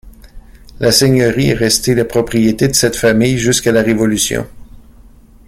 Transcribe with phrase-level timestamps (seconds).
[0.79, 4.47] La seigneurie est restée la propriété de cette famille jusqu'à la Révolution.